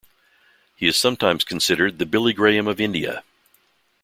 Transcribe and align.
He 0.75 0.87
is 0.87 0.95
sometimes 0.97 1.43
considered 1.43 1.99
the 1.99 2.07
"Billy 2.07 2.33
Graham 2.33 2.67
of 2.67 2.81
India". 2.81 3.23